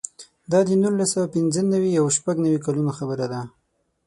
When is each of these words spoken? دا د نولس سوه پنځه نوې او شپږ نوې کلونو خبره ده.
دا 0.51 0.59
د 0.67 0.69
نولس 0.81 1.09
سوه 1.13 1.27
پنځه 1.35 1.61
نوې 1.73 1.91
او 2.01 2.05
شپږ 2.17 2.35
نوې 2.45 2.59
کلونو 2.65 2.91
خبره 2.97 3.25
ده. 3.33 3.41